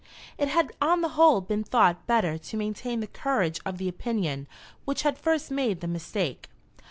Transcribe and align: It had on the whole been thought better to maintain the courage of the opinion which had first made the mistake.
It 0.39 0.47
had 0.47 0.71
on 0.81 1.01
the 1.01 1.09
whole 1.09 1.41
been 1.41 1.63
thought 1.63 2.07
better 2.07 2.35
to 2.39 2.57
maintain 2.57 3.01
the 3.01 3.05
courage 3.05 3.59
of 3.67 3.77
the 3.77 3.87
opinion 3.87 4.47
which 4.83 5.03
had 5.03 5.15
first 5.15 5.51
made 5.51 5.79
the 5.79 5.87
mistake. 5.87 6.49